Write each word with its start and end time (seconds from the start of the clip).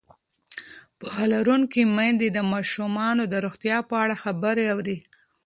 پوهه 0.99 1.25
لرونکې 1.33 1.81
میندې 1.95 2.27
د 2.31 2.39
ماشومانو 2.53 3.23
د 3.27 3.35
روغتیا 3.45 3.77
په 3.89 3.95
اړه 4.03 4.15
خبرې 4.23 4.63
اوري. 4.73 4.97